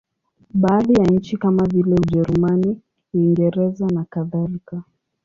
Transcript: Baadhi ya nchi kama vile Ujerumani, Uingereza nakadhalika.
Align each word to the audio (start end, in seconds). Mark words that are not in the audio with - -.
Baadhi 0.53 0.93
ya 0.93 1.05
nchi 1.05 1.37
kama 1.37 1.65
vile 1.65 1.93
Ujerumani, 1.95 2.81
Uingereza 3.13 3.87
nakadhalika. 3.87 4.83